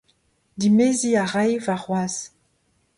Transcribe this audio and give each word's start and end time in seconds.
Dimeziñ 0.59 1.15
a 1.21 1.23
ray 1.33 1.51
warc'hoazh. 1.65 2.21